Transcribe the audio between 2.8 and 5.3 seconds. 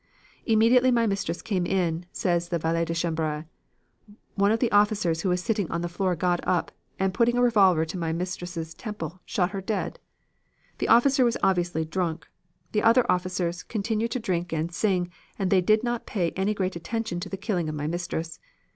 de chambre, 'one of the officers who